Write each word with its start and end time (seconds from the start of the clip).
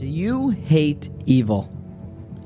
Do 0.00 0.06
you 0.06 0.48
hate 0.48 1.10
evil? 1.26 1.70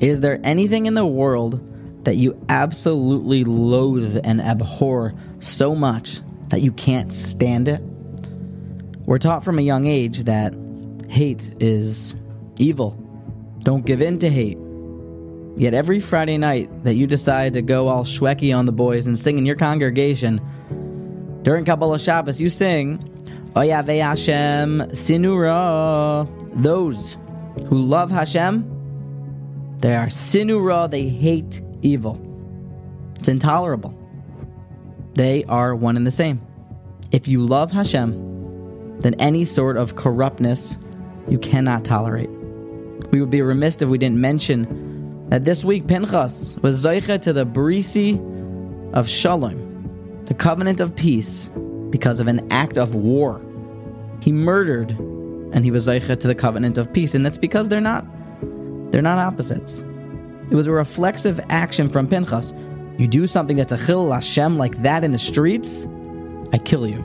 Is 0.00 0.18
there 0.18 0.40
anything 0.42 0.86
in 0.86 0.94
the 0.94 1.06
world 1.06 2.04
that 2.04 2.16
you 2.16 2.36
absolutely 2.48 3.44
loathe 3.44 4.20
and 4.24 4.40
abhor 4.40 5.14
so 5.38 5.76
much 5.76 6.20
that 6.48 6.62
you 6.62 6.72
can't 6.72 7.12
stand 7.12 7.68
it? 7.68 7.80
We're 9.06 9.20
taught 9.20 9.44
from 9.44 9.60
a 9.60 9.62
young 9.62 9.86
age 9.86 10.24
that 10.24 10.52
hate 11.08 11.62
is 11.62 12.16
evil. 12.58 12.90
Don't 13.60 13.86
give 13.86 14.02
in 14.02 14.18
to 14.18 14.28
hate. 14.28 14.58
Yet 15.56 15.74
every 15.74 16.00
Friday 16.00 16.38
night 16.38 16.82
that 16.82 16.94
you 16.94 17.06
decide 17.06 17.52
to 17.52 17.62
go 17.62 17.86
all 17.86 18.02
Shwekey 18.02 18.52
on 18.52 18.66
the 18.66 18.72
boys 18.72 19.06
and 19.06 19.16
sing 19.16 19.38
in 19.38 19.46
your 19.46 19.54
congregation, 19.54 20.40
during 21.42 21.64
Kabbalas 21.64 22.04
Shabbos, 22.04 22.40
you 22.40 22.48
sing, 22.48 22.98
Oyave 23.56 24.00
Hashem 24.00 24.80
Sinura. 24.90 26.28
Those 26.60 27.16
who 27.66 27.76
love 27.76 28.10
Hashem, 28.10 28.70
they 29.78 29.94
are 29.94 30.06
Sinura, 30.06 30.90
they 30.90 31.08
hate 31.08 31.62
evil. 31.82 32.20
It's 33.18 33.28
intolerable. 33.28 33.98
They 35.14 35.44
are 35.44 35.74
one 35.74 35.96
and 35.96 36.06
the 36.06 36.10
same. 36.10 36.40
If 37.12 37.28
you 37.28 37.40
love 37.40 37.70
Hashem, 37.70 38.98
then 38.98 39.14
any 39.14 39.44
sort 39.44 39.76
of 39.76 39.96
corruptness 39.96 40.76
you 41.28 41.38
cannot 41.38 41.84
tolerate. 41.84 42.30
We 43.10 43.20
would 43.20 43.30
be 43.30 43.42
remiss 43.42 43.80
if 43.80 43.88
we 43.88 43.98
didn't 43.98 44.20
mention 44.20 45.28
that 45.28 45.44
this 45.44 45.64
week 45.64 45.86
Pinchas 45.86 46.56
was 46.62 46.84
Zeicha 46.84 47.20
to 47.22 47.32
the 47.32 47.46
Brisi 47.46 48.18
of 48.92 49.08
Shalom, 49.08 50.24
the 50.26 50.34
covenant 50.34 50.80
of 50.80 50.96
peace, 50.96 51.50
because 51.90 52.20
of 52.20 52.26
an 52.26 52.50
act 52.50 52.76
of 52.76 52.94
war. 52.94 53.40
He 54.20 54.32
murdered 54.32 54.96
and 55.54 55.64
he 55.64 55.70
was 55.70 55.86
Zeicha 55.86 56.18
to 56.18 56.26
the 56.26 56.34
covenant 56.34 56.76
of 56.76 56.92
peace, 56.92 57.14
and 57.14 57.24
that's 57.24 57.38
because 57.38 57.68
they're 57.68 57.80
not 57.80 58.04
they're 58.92 59.00
not 59.00 59.18
opposites. 59.18 59.80
It 60.50 60.54
was 60.54 60.66
a 60.66 60.72
reflexive 60.72 61.40
action 61.48 61.88
from 61.88 62.06
Pinchas. 62.06 62.52
You 62.98 63.08
do 63.08 63.26
something 63.26 63.56
that's 63.56 63.72
a 63.72 63.86
chil 63.86 64.12
Hashem 64.12 64.58
like 64.58 64.82
that 64.82 65.02
in 65.02 65.12
the 65.12 65.18
streets, 65.18 65.86
I 66.52 66.58
kill 66.58 66.86
you. 66.86 67.04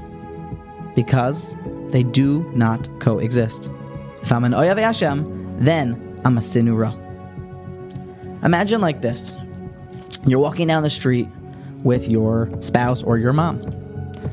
Because 0.95 1.56
they 1.89 2.03
do 2.03 2.52
not 2.53 2.88
coexist. 3.00 3.72
If 4.22 4.31
I'm 4.31 4.44
an 4.44 4.52
Oyav 4.52 4.78
Hashem, 4.78 5.63
then 5.63 6.22
I'm 6.25 6.38
a 6.38 6.41
Sinura. 6.41 6.94
Imagine 8.44 8.81
like 8.81 9.02
this 9.02 9.31
you're 10.25 10.39
walking 10.39 10.67
down 10.67 10.84
the 10.84 10.89
street 10.89 11.28
with 11.84 12.08
your 12.08 12.50
spouse 12.61 13.03
or 13.03 13.17
your 13.17 13.31
mom. 13.31 13.61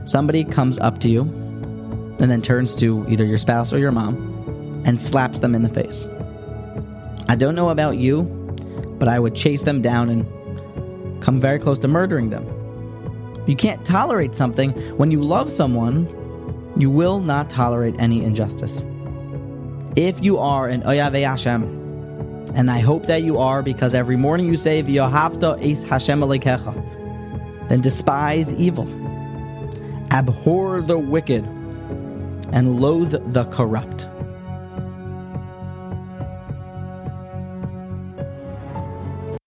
Somebody 0.06 0.42
comes 0.42 0.78
up 0.78 0.98
to 1.00 1.08
you 1.08 1.45
and 2.18 2.30
then 2.30 2.42
turns 2.42 2.74
to 2.76 3.06
either 3.08 3.24
your 3.24 3.38
spouse 3.38 3.72
or 3.72 3.78
your 3.78 3.92
mom 3.92 4.82
and 4.84 5.00
slaps 5.00 5.40
them 5.40 5.54
in 5.54 5.62
the 5.62 5.68
face. 5.68 6.08
I 7.28 7.34
don't 7.36 7.54
know 7.54 7.70
about 7.70 7.96
you, 7.98 8.22
but 8.98 9.08
I 9.08 9.18
would 9.18 9.34
chase 9.34 9.62
them 9.62 9.82
down 9.82 10.08
and 10.08 11.22
come 11.22 11.40
very 11.40 11.58
close 11.58 11.78
to 11.80 11.88
murdering 11.88 12.30
them. 12.30 12.46
You 13.46 13.56
can't 13.56 13.84
tolerate 13.84 14.34
something 14.34 14.70
when 14.96 15.10
you 15.10 15.22
love 15.22 15.50
someone, 15.50 16.06
you 16.76 16.90
will 16.90 17.20
not 17.20 17.48
tolerate 17.50 17.96
any 17.98 18.22
injustice. 18.22 18.82
If 19.96 20.22
you 20.22 20.38
are 20.38 20.68
an 20.68 20.82
Oyave 20.86 21.22
Hashem, 21.22 21.62
and 22.54 22.70
I 22.70 22.80
hope 22.80 23.06
that 23.06 23.22
you 23.22 23.38
are 23.38 23.62
because 23.62 23.94
every 23.94 24.16
morning 24.16 24.46
you 24.46 24.56
say 24.56 24.82
V'yohavta 24.82 25.58
es 25.62 25.82
Hashem 25.82 26.20
Alekecha, 26.20 26.74
then 27.68 27.80
despise 27.80 28.54
evil, 28.54 28.88
abhor 30.12 30.80
the 30.80 30.98
wicked, 30.98 31.44
and 32.52 32.80
loathe 32.80 33.32
the 33.32 33.44
corrupt. 33.46 34.08